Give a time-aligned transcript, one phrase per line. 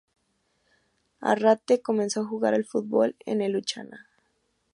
[1.19, 4.07] Arrate comenzó a jugar al fútbol en el Luchana.